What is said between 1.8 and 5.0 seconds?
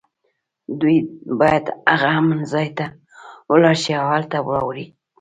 هغه امن ځای ته ولاړ شي او هلته واړوي